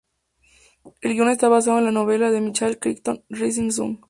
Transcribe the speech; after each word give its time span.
El 1.01 1.13
guion 1.13 1.29
está 1.29 1.47
basado 1.47 1.77
en 1.77 1.85
la 1.85 1.91
novela 1.91 2.31
de 2.31 2.41
Michael 2.41 2.79
Crichton, 2.79 3.23
"Rising 3.29 3.69
Sun". 3.69 3.99